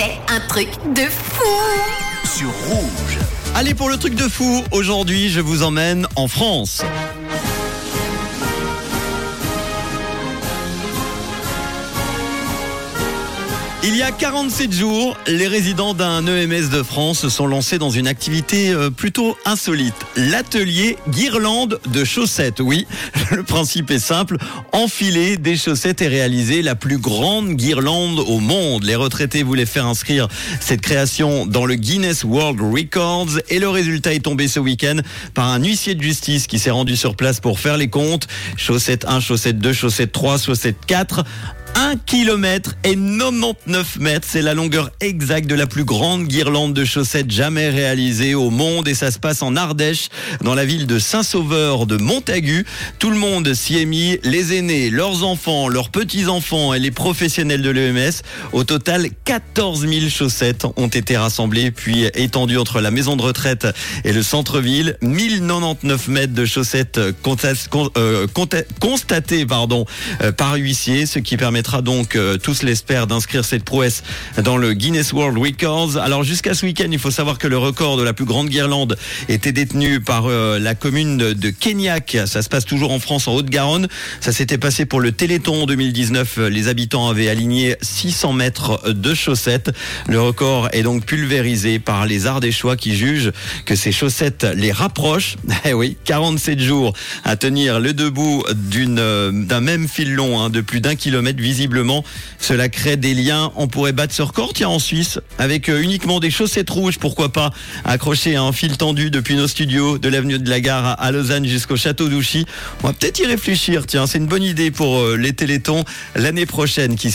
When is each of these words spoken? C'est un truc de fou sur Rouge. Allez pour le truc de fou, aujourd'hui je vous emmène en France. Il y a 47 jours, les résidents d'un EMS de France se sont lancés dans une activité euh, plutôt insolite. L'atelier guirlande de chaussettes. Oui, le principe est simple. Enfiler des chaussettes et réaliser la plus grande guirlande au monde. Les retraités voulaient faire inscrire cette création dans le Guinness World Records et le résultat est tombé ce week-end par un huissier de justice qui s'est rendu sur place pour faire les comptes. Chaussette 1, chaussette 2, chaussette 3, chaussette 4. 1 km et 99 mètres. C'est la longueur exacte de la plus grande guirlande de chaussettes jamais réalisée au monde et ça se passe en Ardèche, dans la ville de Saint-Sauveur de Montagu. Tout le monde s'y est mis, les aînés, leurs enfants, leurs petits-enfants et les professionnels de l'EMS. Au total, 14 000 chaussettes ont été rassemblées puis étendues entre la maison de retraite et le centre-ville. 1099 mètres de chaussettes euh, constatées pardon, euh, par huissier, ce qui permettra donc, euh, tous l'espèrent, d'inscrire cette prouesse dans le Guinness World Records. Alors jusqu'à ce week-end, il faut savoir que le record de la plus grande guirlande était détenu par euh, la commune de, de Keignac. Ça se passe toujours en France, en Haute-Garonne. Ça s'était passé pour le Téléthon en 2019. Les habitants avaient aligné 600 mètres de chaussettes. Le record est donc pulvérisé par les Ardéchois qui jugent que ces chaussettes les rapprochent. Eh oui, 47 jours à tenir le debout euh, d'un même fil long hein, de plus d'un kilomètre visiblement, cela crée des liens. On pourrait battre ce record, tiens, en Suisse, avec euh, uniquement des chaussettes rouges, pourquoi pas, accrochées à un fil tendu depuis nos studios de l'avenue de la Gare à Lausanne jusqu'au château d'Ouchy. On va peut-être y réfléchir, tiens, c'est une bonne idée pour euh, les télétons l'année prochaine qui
C'est 0.00 0.32
un 0.32 0.38
truc 0.46 0.68
de 0.94 1.06
fou 1.10 1.42
sur 2.24 2.48
Rouge. 2.68 3.18
Allez 3.56 3.74
pour 3.74 3.88
le 3.88 3.96
truc 3.96 4.14
de 4.14 4.28
fou, 4.28 4.62
aujourd'hui 4.70 5.28
je 5.28 5.40
vous 5.40 5.64
emmène 5.64 6.06
en 6.14 6.28
France. 6.28 6.84
Il 13.84 13.96
y 13.96 14.02
a 14.02 14.10
47 14.10 14.72
jours, 14.72 15.16
les 15.28 15.46
résidents 15.46 15.94
d'un 15.94 16.26
EMS 16.26 16.68
de 16.68 16.82
France 16.82 17.20
se 17.20 17.28
sont 17.28 17.46
lancés 17.46 17.78
dans 17.78 17.90
une 17.90 18.08
activité 18.08 18.70
euh, 18.70 18.90
plutôt 18.90 19.38
insolite. 19.44 19.94
L'atelier 20.16 20.96
guirlande 21.08 21.78
de 21.86 22.04
chaussettes. 22.04 22.58
Oui, 22.58 22.88
le 23.30 23.44
principe 23.44 23.92
est 23.92 24.00
simple. 24.00 24.36
Enfiler 24.72 25.36
des 25.36 25.56
chaussettes 25.56 26.02
et 26.02 26.08
réaliser 26.08 26.60
la 26.62 26.74
plus 26.74 26.98
grande 26.98 27.50
guirlande 27.50 28.18
au 28.18 28.40
monde. 28.40 28.82
Les 28.82 28.96
retraités 28.96 29.44
voulaient 29.44 29.64
faire 29.64 29.86
inscrire 29.86 30.26
cette 30.60 30.80
création 30.80 31.46
dans 31.46 31.64
le 31.64 31.76
Guinness 31.76 32.24
World 32.24 32.60
Records 32.60 33.38
et 33.48 33.60
le 33.60 33.68
résultat 33.68 34.12
est 34.12 34.24
tombé 34.24 34.48
ce 34.48 34.58
week-end 34.58 34.96
par 35.34 35.46
un 35.46 35.62
huissier 35.62 35.94
de 35.94 36.02
justice 36.02 36.48
qui 36.48 36.58
s'est 36.58 36.72
rendu 36.72 36.96
sur 36.96 37.14
place 37.14 37.38
pour 37.38 37.60
faire 37.60 37.76
les 37.76 37.88
comptes. 37.88 38.26
Chaussette 38.56 39.04
1, 39.06 39.20
chaussette 39.20 39.60
2, 39.60 39.72
chaussette 39.72 40.10
3, 40.10 40.38
chaussette 40.38 40.78
4. 40.84 41.24
1 41.78 41.94
km 42.06 42.74
et 42.82 42.96
99 42.96 44.00
mètres. 44.00 44.26
C'est 44.28 44.42
la 44.42 44.52
longueur 44.52 44.90
exacte 45.00 45.46
de 45.46 45.54
la 45.54 45.68
plus 45.68 45.84
grande 45.84 46.26
guirlande 46.26 46.74
de 46.74 46.84
chaussettes 46.84 47.30
jamais 47.30 47.70
réalisée 47.70 48.34
au 48.34 48.50
monde 48.50 48.88
et 48.88 48.94
ça 48.94 49.12
se 49.12 49.20
passe 49.20 49.42
en 49.42 49.54
Ardèche, 49.54 50.08
dans 50.42 50.56
la 50.56 50.64
ville 50.64 50.88
de 50.88 50.98
Saint-Sauveur 50.98 51.86
de 51.86 51.96
Montagu. 51.96 52.66
Tout 52.98 53.10
le 53.10 53.16
monde 53.16 53.54
s'y 53.54 53.78
est 53.78 53.84
mis, 53.84 54.18
les 54.24 54.58
aînés, 54.58 54.90
leurs 54.90 55.22
enfants, 55.22 55.68
leurs 55.68 55.90
petits-enfants 55.90 56.74
et 56.74 56.80
les 56.80 56.90
professionnels 56.90 57.62
de 57.62 57.70
l'EMS. 57.70 58.22
Au 58.52 58.64
total, 58.64 59.06
14 59.24 59.86
000 59.86 60.08
chaussettes 60.08 60.66
ont 60.76 60.88
été 60.88 61.16
rassemblées 61.16 61.70
puis 61.70 62.06
étendues 62.14 62.58
entre 62.58 62.80
la 62.80 62.90
maison 62.90 63.14
de 63.14 63.22
retraite 63.22 63.68
et 64.02 64.12
le 64.12 64.24
centre-ville. 64.24 64.96
1099 65.02 66.08
mètres 66.08 66.34
de 66.34 66.44
chaussettes 66.44 66.98
euh, 66.98 68.26
constatées 68.80 69.46
pardon, 69.46 69.84
euh, 70.22 70.32
par 70.32 70.54
huissier, 70.54 71.06
ce 71.06 71.20
qui 71.20 71.36
permettra 71.36 71.67
donc, 71.82 72.16
euh, 72.16 72.36
tous 72.38 72.62
l'espèrent, 72.62 73.06
d'inscrire 73.06 73.44
cette 73.44 73.64
prouesse 73.64 74.02
dans 74.42 74.56
le 74.56 74.72
Guinness 74.72 75.12
World 75.12 75.38
Records. 75.38 75.96
Alors 75.98 76.24
jusqu'à 76.24 76.54
ce 76.54 76.64
week-end, 76.64 76.88
il 76.90 76.98
faut 76.98 77.10
savoir 77.10 77.38
que 77.38 77.46
le 77.46 77.58
record 77.58 77.96
de 77.96 78.02
la 78.02 78.12
plus 78.12 78.24
grande 78.24 78.48
guirlande 78.48 78.96
était 79.28 79.52
détenu 79.52 80.00
par 80.00 80.26
euh, 80.26 80.58
la 80.58 80.74
commune 80.74 81.18
de, 81.18 81.32
de 81.32 81.50
Keignac. 81.50 82.16
Ça 82.26 82.42
se 82.42 82.48
passe 82.48 82.64
toujours 82.64 82.92
en 82.92 82.98
France, 82.98 83.28
en 83.28 83.34
Haute-Garonne. 83.34 83.88
Ça 84.20 84.32
s'était 84.32 84.58
passé 84.58 84.86
pour 84.86 85.00
le 85.00 85.12
Téléthon 85.12 85.62
en 85.62 85.66
2019. 85.66 86.38
Les 86.50 86.68
habitants 86.68 87.08
avaient 87.08 87.28
aligné 87.28 87.76
600 87.82 88.32
mètres 88.32 88.92
de 88.92 89.14
chaussettes. 89.14 89.70
Le 90.08 90.20
record 90.20 90.68
est 90.72 90.82
donc 90.82 91.04
pulvérisé 91.04 91.78
par 91.78 92.06
les 92.06 92.26
Ardéchois 92.26 92.76
qui 92.76 92.96
jugent 92.96 93.32
que 93.66 93.76
ces 93.76 93.92
chaussettes 93.92 94.46
les 94.54 94.72
rapprochent. 94.72 95.36
Eh 95.64 95.74
oui, 95.74 95.98
47 96.04 96.60
jours 96.60 96.94
à 97.24 97.36
tenir 97.36 97.80
le 97.80 97.92
debout 97.92 98.42
euh, 98.76 99.30
d'un 99.32 99.60
même 99.60 99.88
fil 99.88 100.14
long 100.14 100.40
hein, 100.40 100.50
de 100.50 100.60
plus 100.60 100.80
d'un 100.80 100.94
kilomètre 100.94 101.38
visiblement, 101.58 102.04
cela 102.38 102.68
crée 102.68 102.96
des 102.96 103.14
liens. 103.14 103.50
On 103.56 103.66
pourrait 103.66 103.92
battre 103.92 104.14
ce 104.14 104.22
record, 104.22 104.52
tiens, 104.54 104.68
en 104.68 104.78
Suisse, 104.78 105.18
avec 105.38 105.68
euh, 105.68 105.82
uniquement 105.82 106.20
des 106.20 106.30
chaussettes 106.30 106.70
rouges, 106.70 106.98
pourquoi 106.98 107.32
pas, 107.32 107.50
accrochées 107.84 108.36
à 108.36 108.42
un 108.44 108.52
fil 108.52 108.76
tendu 108.76 109.10
depuis 109.10 109.34
nos 109.34 109.48
studios 109.48 109.98
de 109.98 110.08
l'avenue 110.08 110.38
de 110.38 110.48
la 110.48 110.60
Gare 110.60 110.94
à 111.00 111.10
Lausanne 111.10 111.46
jusqu'au 111.46 111.76
château 111.76 112.08
d'Ouchy. 112.08 112.46
On 112.84 112.86
va 112.86 112.92
peut-être 112.92 113.18
y 113.18 113.26
réfléchir, 113.26 113.86
tiens, 113.86 114.06
c'est 114.06 114.18
une 114.18 114.26
bonne 114.26 114.44
idée 114.44 114.70
pour 114.70 115.00
euh, 115.00 115.16
les 115.16 115.32
télétons 115.32 115.84
l'année 116.14 116.46
prochaine 116.46 116.94
qui 116.94 117.10